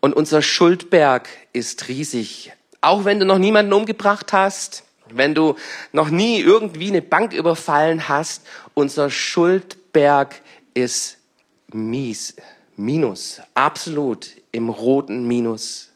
[0.00, 2.52] Und unser Schuldberg ist riesig.
[2.80, 5.54] Auch wenn du noch niemanden umgebracht hast, wenn du
[5.92, 10.42] noch nie irgendwie eine Bank überfallen hast, unser Schuldberg
[10.74, 11.18] ist
[11.72, 12.34] mies,
[12.76, 15.90] minus, absolut im roten Minus.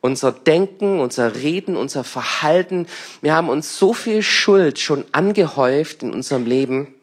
[0.00, 2.86] Unser Denken, unser Reden, unser Verhalten,
[3.20, 6.94] wir haben uns so viel Schuld schon angehäuft in unserem Leben.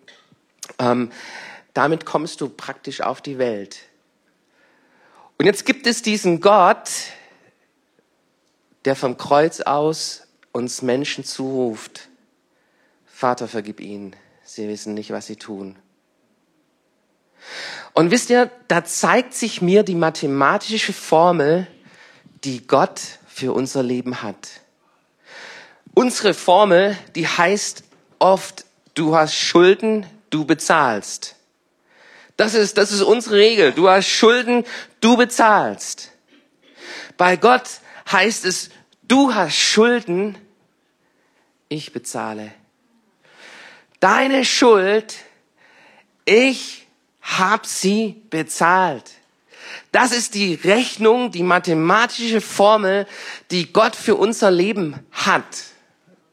[0.79, 1.12] Ähm,
[1.73, 3.79] damit kommst du praktisch auf die Welt.
[5.38, 6.89] Und jetzt gibt es diesen Gott,
[8.86, 12.08] der vom Kreuz aus uns Menschen zuruft,
[13.05, 15.75] Vater, vergib ihnen, sie wissen nicht, was sie tun.
[17.93, 21.67] Und wisst ihr, da zeigt sich mir die mathematische Formel,
[22.45, 24.62] die Gott für unser Leben hat.
[25.93, 27.84] Unsere Formel, die heißt
[28.19, 31.36] oft, du hast Schulden, du bezahlst.
[32.38, 33.71] Das ist, das ist unsere Regel.
[33.71, 34.63] Du hast Schulden,
[35.01, 36.12] du bezahlst.
[37.17, 37.79] Bei Gott
[38.12, 38.69] heißt es,
[39.03, 40.38] du hast Schulden,
[41.69, 42.51] ich bezahle.
[43.99, 45.15] Deine Schuld,
[46.25, 46.88] ich
[47.21, 49.12] hab sie bezahlt.
[49.95, 53.08] Das ist die Rechnung, die mathematische Formel,
[53.49, 55.45] die Gott für unser Leben hat.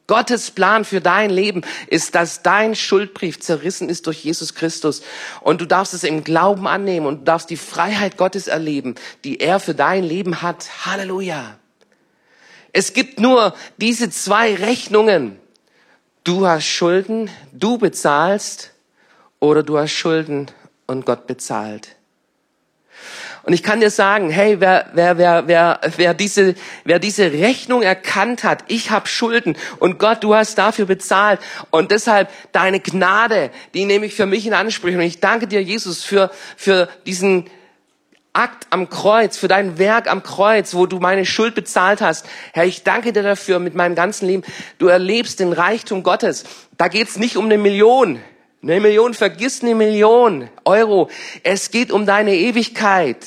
[0.09, 5.03] Gottes Plan für dein Leben ist, dass dein Schuldbrief zerrissen ist durch Jesus Christus.
[5.42, 9.38] Und du darfst es im Glauben annehmen und du darfst die Freiheit Gottes erleben, die
[9.38, 10.85] er für dein Leben hat.
[10.85, 11.57] Halleluja.
[12.72, 15.38] Es gibt nur diese zwei Rechnungen.
[16.25, 18.72] Du hast Schulden, du bezahlst
[19.38, 20.51] oder du hast Schulden
[20.88, 21.94] und Gott bezahlt.
[23.44, 27.83] Und ich kann dir sagen, hey, wer, wer, wer, wer, wer, diese, wer diese Rechnung
[27.83, 33.50] erkannt hat, ich habe Schulden und Gott, du hast dafür bezahlt und deshalb deine Gnade,
[33.74, 34.90] die nehme ich für mich in Anspruch.
[34.90, 37.46] Und ich danke dir, Jesus, für, für diesen
[38.33, 42.26] Akt am Kreuz, für dein Werk am Kreuz, wo du meine Schuld bezahlt hast.
[42.55, 44.42] Herr, ich danke dir dafür mit meinem ganzen Leben.
[44.78, 46.44] Du erlebst den Reichtum Gottes.
[46.78, 48.20] Da geht's nicht um eine Million.
[48.62, 51.11] Eine Million, vergiss eine Million Euro.
[51.42, 53.18] Es geht um deine Ewigkeit.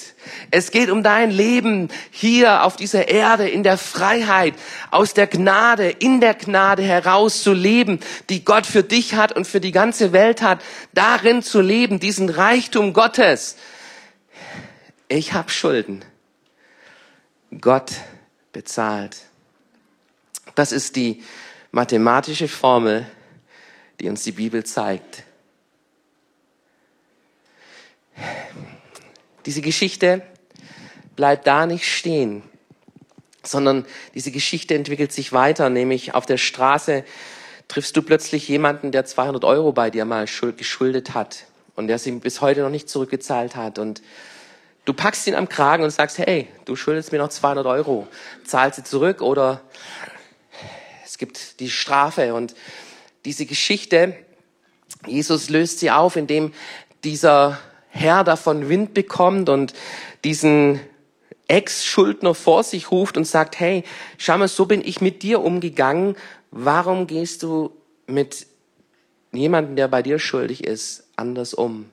[0.49, 4.53] Es geht um dein Leben hier auf dieser Erde in der Freiheit,
[4.91, 9.45] aus der Gnade, in der Gnade heraus zu leben, die Gott für dich hat und
[9.45, 10.61] für die ganze Welt hat,
[10.93, 13.57] darin zu leben, diesen Reichtum Gottes
[15.07, 16.03] ich habe Schulden.
[17.61, 17.91] Gott
[18.51, 19.17] bezahlt.
[20.55, 21.23] Das ist die
[21.71, 23.05] mathematische Formel,
[23.99, 25.23] die uns die Bibel zeigt.
[29.45, 30.21] Diese Geschichte
[31.15, 32.43] bleibt da nicht stehen,
[33.43, 37.03] sondern diese Geschichte entwickelt sich weiter, nämlich auf der Straße
[37.67, 40.25] triffst du plötzlich jemanden, der 200 Euro bei dir mal
[40.57, 44.01] geschuldet hat und der sie bis heute noch nicht zurückgezahlt hat und
[44.85, 48.07] Du packst ihn am Kragen und sagst, hey, du schuldest mir noch 200 Euro,
[48.45, 49.61] zahl sie zurück oder
[51.03, 52.53] es gibt die Strafe und
[53.25, 54.15] diese Geschichte,
[55.07, 56.53] Jesus löst sie auf, indem
[57.03, 57.59] dieser
[57.95, 59.73] Herr davon Wind bekommt und
[60.25, 60.81] diesen
[61.47, 63.85] Ex-Schuldner vor sich ruft und sagt, hey,
[64.17, 66.17] schau mal, so bin ich mit dir umgegangen.
[66.51, 67.71] Warum gehst du
[68.05, 68.47] mit
[69.31, 71.89] jemandem, der bei dir schuldig ist, anders um?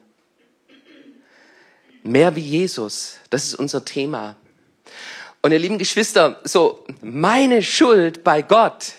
[2.03, 4.35] Mehr wie Jesus, das ist unser Thema.
[5.41, 8.95] Und ihr lieben Geschwister, so meine Schuld bei Gott,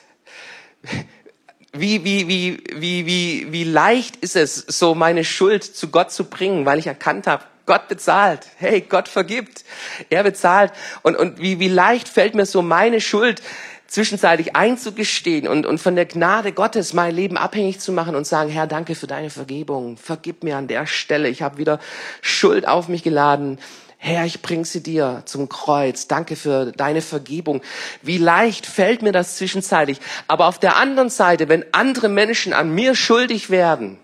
[1.73, 6.25] wie, wie, wie, wie, wie, wie leicht ist es, so meine Schuld zu Gott zu
[6.25, 8.41] bringen, weil ich erkannt habe, Gott bezahlt.
[8.57, 9.63] Hey, Gott vergibt.
[10.09, 10.71] Er bezahlt.
[11.01, 13.41] Und, und wie, wie leicht fällt mir so meine Schuld
[13.87, 18.49] zwischenzeitlich einzugestehen und, und von der Gnade Gottes mein Leben abhängig zu machen und sagen,
[18.49, 19.97] Herr, danke für deine Vergebung.
[19.97, 21.29] Vergib mir an der Stelle.
[21.29, 21.79] Ich habe wieder
[22.21, 23.59] Schuld auf mich geladen.
[24.05, 26.09] Herr, ich bring sie dir zum Kreuz.
[26.09, 27.61] Danke für deine Vergebung.
[28.01, 30.01] Wie leicht fällt mir das zwischenzeitlich.
[30.27, 33.97] Aber auf der anderen Seite, wenn andere Menschen an mir schuldig werden,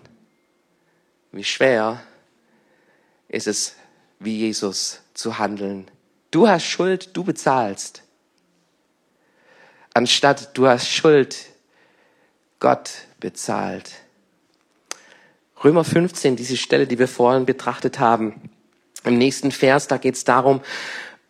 [1.32, 2.00] wie schwer
[3.28, 3.76] ist es,
[4.18, 5.90] wie Jesus zu handeln.
[6.30, 8.02] Du hast Schuld, du bezahlst.
[9.92, 11.36] Anstatt du hast Schuld,
[12.58, 13.90] Gott bezahlt.
[15.62, 18.50] Römer 15, diese Stelle, die wir vorhin betrachtet haben.
[19.04, 20.60] Im nächsten Vers, da geht es darum,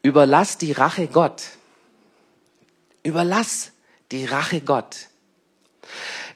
[0.02, 1.42] überlass die Rache Gott.
[3.02, 3.72] Überlass
[4.12, 4.96] die Rache Gott.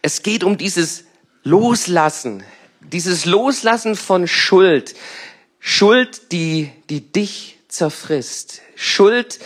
[0.03, 1.05] Es geht um dieses
[1.43, 2.45] Loslassen,
[2.81, 4.95] dieses Loslassen von Schuld.
[5.59, 8.61] Schuld, die, die dich zerfrisst.
[8.77, 9.41] Schuld,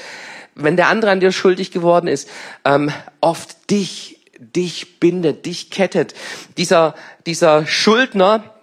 [0.55, 2.29] wenn der andere an dir schuldig geworden ist,
[2.65, 6.15] ähm, oft dich, dich bindet, dich kettet.
[6.57, 6.95] Dieser,
[7.27, 8.58] dieser Schuldner,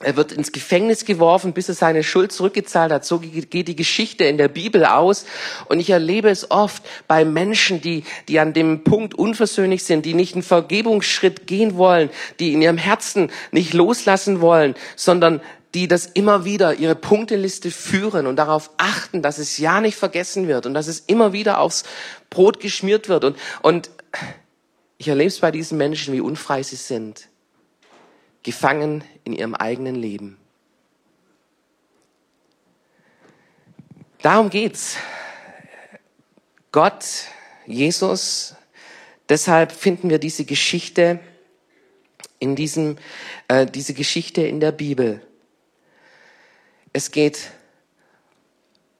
[0.00, 3.04] er wird ins Gefängnis geworfen, bis er seine Schuld zurückgezahlt hat.
[3.04, 5.26] So geht die Geschichte in der Bibel aus.
[5.68, 10.14] Und ich erlebe es oft bei Menschen, die, die an dem Punkt unversöhnlich sind, die
[10.14, 15.40] nicht einen Vergebungsschritt gehen wollen, die in ihrem Herzen nicht loslassen wollen, sondern
[15.74, 20.46] die das immer wieder ihre Punkteliste führen und darauf achten, dass es ja nicht vergessen
[20.46, 21.82] wird und dass es immer wieder aufs
[22.30, 23.24] Brot geschmiert wird.
[23.24, 23.90] Und, und
[24.96, 27.27] ich erlebe es bei diesen Menschen, wie unfrei sie sind
[28.48, 30.38] gefangen in ihrem eigenen Leben.
[34.22, 34.96] Darum geht's.
[36.72, 37.04] Gott,
[37.66, 38.54] Jesus,
[39.28, 41.20] deshalb finden wir diese Geschichte
[42.38, 42.96] in diesem,
[43.48, 45.20] äh, diese Geschichte in der Bibel.
[46.94, 47.50] Es geht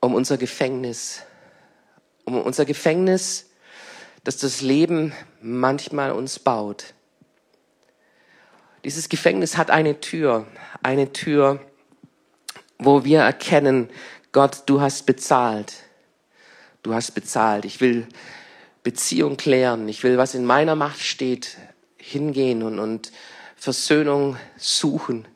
[0.01, 1.23] um unser Gefängnis,
[2.27, 3.47] um unser Gefängnis,
[4.25, 6.93] das das Leben manchmal uns baut.
[8.85, 10.47] Dieses Gefängnis hat eine Tür,
[10.83, 11.61] eine Tür,
[12.79, 13.89] wo wir erkennen,
[14.33, 15.75] Gott, du hast bezahlt.
[16.83, 17.65] Du hast bezahlt.
[17.65, 18.07] Ich will
[18.83, 19.89] Beziehung klären.
[19.89, 21.59] Ich will, was in meiner Macht steht,
[21.97, 23.13] hingehen und, und
[23.57, 25.27] Versöhnung suchen.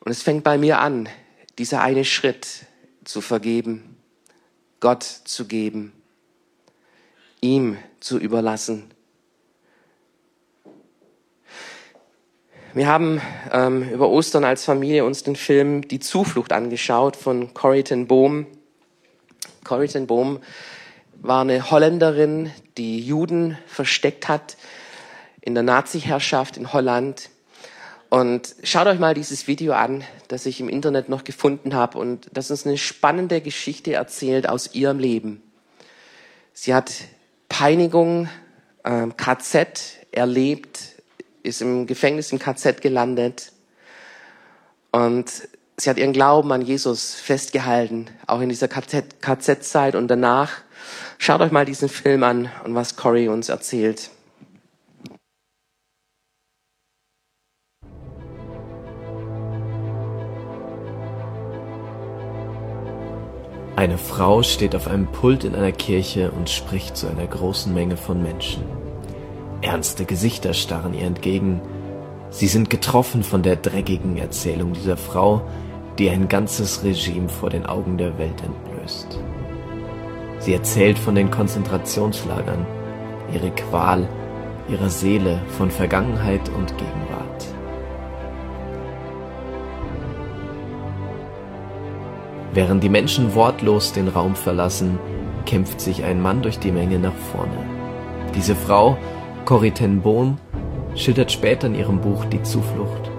[0.00, 1.08] Und es fängt bei mir an,
[1.58, 2.66] dieser eine Schritt
[3.04, 3.96] zu vergeben,
[4.80, 5.92] Gott zu geben,
[7.40, 8.90] ihm zu überlassen.
[12.76, 13.20] Wir haben
[13.52, 18.48] ähm, über Ostern als Familie uns den Film Die Zuflucht angeschaut von Corrie ten Boom.
[19.62, 20.08] Corrie ten
[21.22, 24.56] war eine Holländerin, die Juden versteckt hat
[25.40, 27.30] in der Nazi-Herrschaft in Holland.
[28.10, 32.28] Und schaut euch mal dieses Video an, das ich im Internet noch gefunden habe und
[32.32, 35.44] das uns eine spannende Geschichte erzählt aus ihrem Leben.
[36.52, 36.92] Sie hat
[37.48, 38.28] Peinigung,
[38.82, 40.93] äh, KZ erlebt,
[41.44, 43.52] ist im Gefängnis im KZ gelandet
[44.90, 45.30] und
[45.76, 50.52] sie hat ihren Glauben an Jesus festgehalten, auch in dieser KZ-Zeit und danach.
[51.18, 54.10] Schaut euch mal diesen Film an und was Cory uns erzählt.
[63.76, 67.96] Eine Frau steht auf einem Pult in einer Kirche und spricht zu einer großen Menge
[67.96, 68.83] von Menschen.
[69.64, 71.62] Ernste Gesichter starren ihr entgegen.
[72.28, 75.40] Sie sind getroffen von der dreckigen Erzählung dieser Frau,
[75.98, 79.18] die ein ganzes Regime vor den Augen der Welt entblößt.
[80.38, 82.66] Sie erzählt von den Konzentrationslagern,
[83.32, 84.06] ihre Qual,
[84.68, 87.46] ihrer Seele, von Vergangenheit und Gegenwart.
[92.52, 94.98] Während die Menschen wortlos den Raum verlassen,
[95.46, 97.56] kämpft sich ein Mann durch die Menge nach vorne.
[98.34, 98.98] Diese Frau
[99.44, 100.38] Corrie ten Boom
[100.94, 103.10] schildert später in ihrem Buch Die Zuflucht.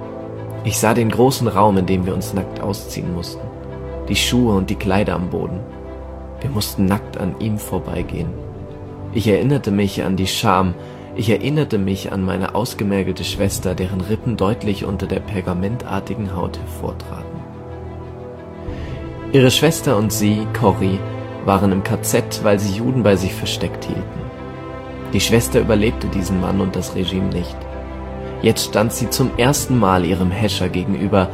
[0.63, 3.45] Ich sah den großen Raum, in dem wir uns nackt ausziehen mussten,
[4.09, 5.59] die Schuhe und die Kleider am Boden.
[6.41, 8.29] Wir mussten nackt an ihm vorbeigehen.
[9.13, 10.73] Ich erinnerte mich an die Scham,
[11.15, 17.39] ich erinnerte mich an meine ausgemergelte Schwester, deren Rippen deutlich unter der pergamentartigen Haut hervortraten.
[19.31, 20.99] Ihre Schwester und sie, Corrie,
[21.45, 24.24] waren im KZ, weil sie Juden bei sich versteckt hielten.
[25.15, 27.55] Die Schwester überlebte diesen Mann und das Regime nicht.
[28.41, 31.29] Jetzt stand sie zum ersten Mal ihrem Häscher gegenüber.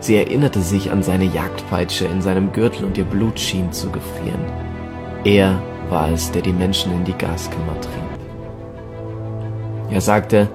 [0.00, 4.40] Sie erinnerte sich an seine Jagdpeitsche in seinem Gürtel und ihr Blut schien zu gefrieren.
[5.24, 5.60] Er
[5.90, 8.20] war es, der die Menschen in die Gaskammer trieb.
[9.90, 10.48] Er sagte,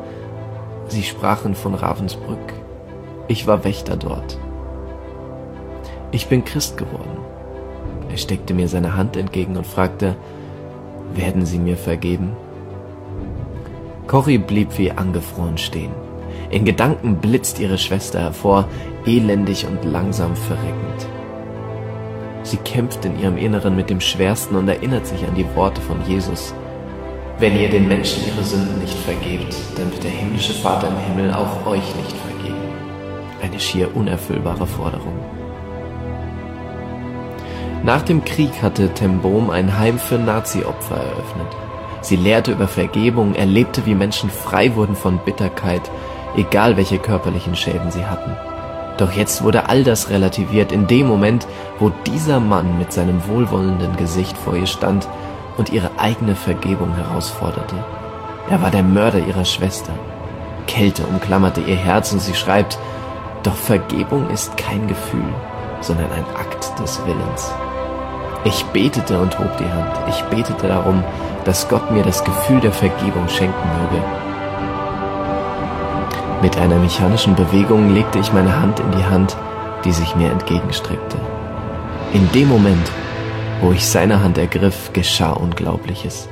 [0.88, 2.54] sie sprachen von Ravensbrück.
[3.28, 4.40] Ich war Wächter dort.
[6.12, 7.20] Ich bin Christ geworden.
[8.10, 10.16] Er steckte mir seine Hand entgegen und fragte,
[11.14, 12.36] werden Sie mir vergeben?
[14.08, 15.92] Cory blieb wie angefroren stehen.
[16.50, 18.68] In Gedanken blitzt ihre Schwester hervor,
[19.06, 21.08] elendig und langsam verreckend.
[22.44, 25.98] Sie kämpft in ihrem Inneren mit dem Schwersten und erinnert sich an die Worte von
[26.08, 26.54] Jesus.
[27.40, 31.34] Wenn ihr den Menschen ihre Sünden nicht vergebt, dann wird der himmlische Vater im Himmel
[31.34, 32.58] auch euch nicht vergeben.
[33.42, 35.18] Eine schier unerfüllbare Forderung.
[37.84, 41.71] Nach dem Krieg hatte Tembom ein Heim für Nazi-Opfer eröffnet.
[42.02, 45.90] Sie lehrte über Vergebung, erlebte, wie Menschen frei wurden von Bitterkeit,
[46.36, 48.36] egal welche körperlichen Schäden sie hatten.
[48.98, 51.48] Doch jetzt wurde all das relativiert in dem Moment,
[51.80, 55.08] wo dieser Mann mit seinem wohlwollenden Gesicht vor ihr stand
[55.58, 57.76] und ihre eigene Vergebung herausforderte.
[58.50, 59.94] Er war der Mörder ihrer Schwester.
[60.68, 62.78] Kälte umklammerte ihr Herz und sie schreibt,
[63.44, 65.34] doch Vergebung ist kein Gefühl,
[65.82, 67.52] sondern ein Akt des Willens.
[68.44, 70.00] Ich betete und hob die Hand.
[70.10, 71.04] Ich betete darum,
[71.46, 74.04] dass Gott mir das Gefühl der Vergebung schenken möge.
[76.42, 79.38] Mit einer mechanischen Bewegung legte ich meine Hand in die Hand,
[79.86, 81.18] die sich mir entgegenstreckte.
[82.14, 82.92] In dem Moment,
[83.62, 86.28] wo ich seine Hand ergriff, geschah Unglaubliches.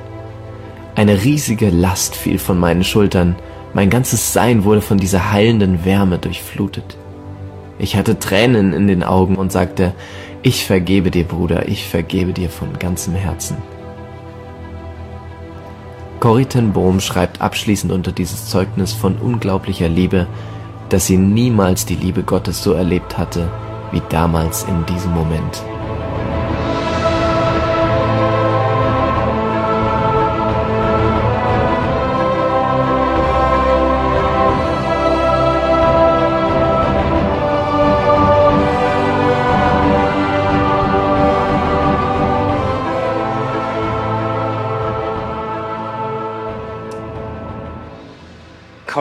[0.96, 3.36] Eine riesige Last fiel von meinen Schultern,
[3.72, 6.96] mein ganzes Sein wurde von dieser heilenden Wärme durchflutet.
[7.78, 9.94] Ich hatte Tränen in den Augen und sagte,
[10.42, 13.56] ich vergebe dir, Bruder, ich vergebe dir von ganzem Herzen.
[16.20, 20.26] Corrie ten Bohm schreibt abschließend unter dieses Zeugnis von unglaublicher Liebe,
[20.90, 23.50] dass sie niemals die Liebe Gottes so erlebt hatte
[23.90, 25.62] wie damals in diesem Moment.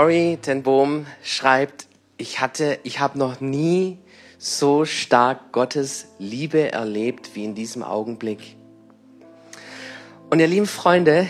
[0.10, 1.86] Corrie ten Boom schreibt,
[2.18, 3.99] ich hatte, ich habe noch nie
[4.39, 8.55] so stark Gottes Liebe erlebt wie in diesem Augenblick.
[10.32, 11.28] Und ihr lieben Freunde,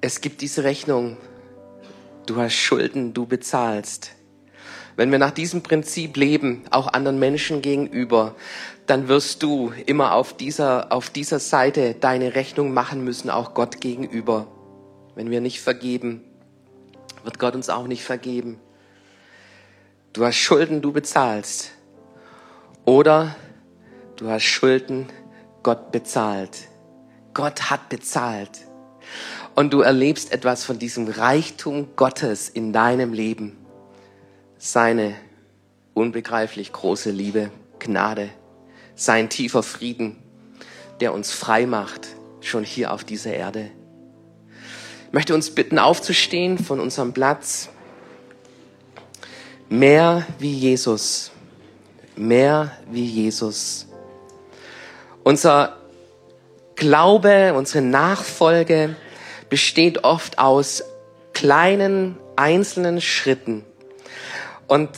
[0.00, 1.16] es gibt diese Rechnung.
[2.26, 4.12] Du hast Schulden, du bezahlst.
[4.94, 8.36] Wenn wir nach diesem Prinzip leben, auch anderen Menschen gegenüber,
[8.86, 13.80] dann wirst du immer auf dieser, auf dieser Seite deine Rechnung machen müssen, auch Gott
[13.80, 14.46] gegenüber.
[15.16, 16.22] Wenn wir nicht vergeben,
[17.24, 18.60] wird Gott uns auch nicht vergeben.
[20.12, 21.72] Du hast Schulden, du bezahlst.
[22.84, 23.34] Oder
[24.16, 25.08] du hast Schulden,
[25.62, 26.68] Gott bezahlt.
[27.32, 28.50] Gott hat bezahlt.
[29.54, 33.56] Und du erlebst etwas von diesem Reichtum Gottes in deinem Leben.
[34.58, 35.14] Seine
[35.94, 38.30] unbegreiflich große Liebe, Gnade,
[38.94, 40.16] sein tiefer Frieden,
[41.00, 42.08] der uns frei macht,
[42.40, 43.70] schon hier auf dieser Erde
[45.14, 47.68] möchte uns bitten, aufzustehen von unserem Platz.
[49.68, 51.30] Mehr wie Jesus.
[52.16, 53.86] Mehr wie Jesus.
[55.22, 55.76] Unser
[56.74, 58.96] Glaube, unsere Nachfolge
[59.48, 60.82] besteht oft aus
[61.32, 63.64] kleinen, einzelnen Schritten.
[64.66, 64.90] Und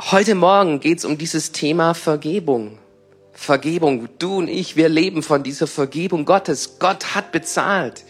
[0.00, 2.80] heute Morgen geht es um dieses Thema Vergebung.
[3.32, 4.08] Vergebung.
[4.18, 6.80] Du und ich, wir leben von dieser Vergebung Gottes.
[6.80, 8.02] Gott hat bezahlt.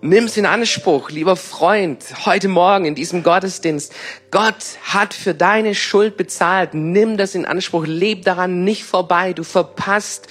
[0.00, 3.92] Nimm's in Anspruch, lieber Freund, heute Morgen in diesem Gottesdienst.
[4.30, 6.72] Gott hat für deine Schuld bezahlt.
[6.72, 7.84] Nimm das in Anspruch.
[7.84, 9.32] Leb daran nicht vorbei.
[9.32, 10.28] Du verpasst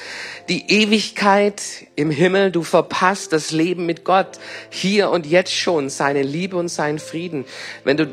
[0.47, 1.61] die Ewigkeit
[1.97, 2.49] im Himmel.
[2.51, 4.39] Du verpasst das Leben mit Gott
[4.69, 7.43] hier und jetzt schon, seine Liebe und seinen Frieden.
[7.83, 8.09] Wenn du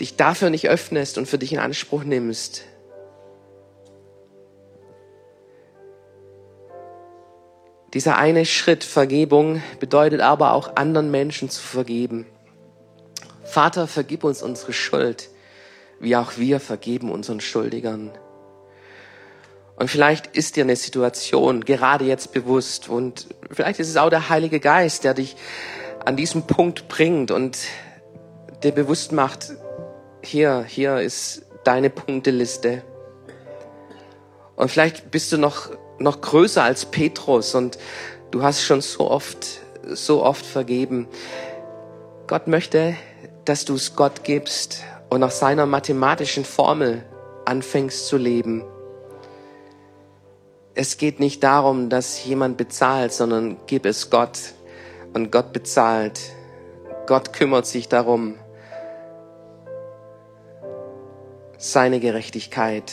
[0.00, 2.64] dich dafür nicht öffnest und für dich in Anspruch nimmst,
[7.94, 12.26] Dieser eine Schritt Vergebung bedeutet aber auch anderen Menschen zu vergeben.
[13.44, 15.30] Vater, vergib uns unsere Schuld,
[15.98, 18.10] wie auch wir vergeben unseren Schuldigern.
[19.76, 24.28] Und vielleicht ist dir eine Situation gerade jetzt bewusst und vielleicht ist es auch der
[24.28, 25.36] Heilige Geist, der dich
[26.04, 27.58] an diesen Punkt bringt und
[28.62, 29.52] dir bewusst macht,
[30.22, 32.82] hier, hier ist deine Punkteliste.
[34.56, 37.78] Und vielleicht bist du noch noch größer als Petrus und
[38.30, 39.46] du hast schon so oft,
[39.84, 41.08] so oft vergeben.
[42.26, 42.94] Gott möchte,
[43.44, 47.04] dass du es Gott gibst und nach seiner mathematischen Formel
[47.46, 48.64] anfängst zu leben.
[50.74, 54.38] Es geht nicht darum, dass jemand bezahlt, sondern gib es Gott
[55.14, 56.20] und Gott bezahlt.
[57.06, 58.34] Gott kümmert sich darum.
[61.56, 62.92] Seine Gerechtigkeit.